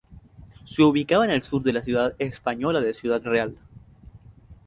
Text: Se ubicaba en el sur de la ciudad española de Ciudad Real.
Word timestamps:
Se 0.65 0.81
ubicaba 0.81 1.25
en 1.25 1.29
el 1.29 1.43
sur 1.43 1.61
de 1.61 1.73
la 1.73 1.83
ciudad 1.83 2.15
española 2.17 2.81
de 2.81 2.95
Ciudad 2.95 3.21
Real. 3.21 3.55